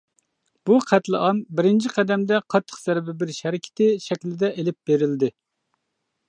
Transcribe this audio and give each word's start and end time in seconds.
بۇ 0.67 0.77
قەتلىئام 0.91 1.41
بىرىنچى 1.59 1.91
قەدەمدە 1.97 2.39
«قاتتىق 2.53 2.79
زەربە 2.87 3.15
بېرىش 3.21 3.43
ھەرىكىتى» 3.49 3.91
شەكلىدە 4.07 4.51
ئېلىپ 4.57 4.79
بېرىلدى. 4.91 5.31